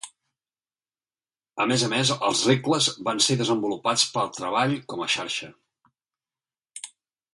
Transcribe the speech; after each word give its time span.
A 1.65 1.67
més 1.71 1.83
a 1.87 1.89
més, 1.91 2.13
els 2.29 2.41
regles 2.51 2.87
van 3.09 3.21
ser 3.27 3.37
desenvolupats 3.43 4.07
per 4.17 4.25
treball 4.39 4.75
com 4.95 5.05
a 5.07 5.11
xarxa. 5.17 5.51